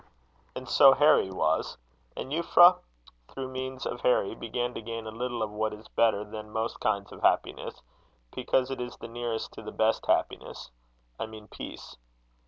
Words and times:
And 0.55 0.67
so 0.67 0.95
Harry 0.95 1.29
was. 1.29 1.77
And 2.17 2.31
Euphra, 2.31 2.79
through 3.27 3.49
means 3.49 3.85
of 3.85 4.01
Harry, 4.01 4.33
began 4.33 4.73
to 4.73 4.81
gain 4.81 5.05
a 5.05 5.11
little 5.11 5.43
of 5.43 5.51
what 5.51 5.73
is 5.73 5.87
better 5.89 6.23
than 6.23 6.49
most 6.49 6.79
kinds 6.79 7.11
of 7.11 7.21
happiness, 7.21 7.83
because 8.33 8.71
it 8.71 8.81
is 8.81 8.99
nearest 8.99 9.51
to 9.51 9.61
the 9.61 9.71
best 9.71 10.07
happiness 10.07 10.71
I 11.19 11.27
mean 11.27 11.47
peace. 11.49 11.97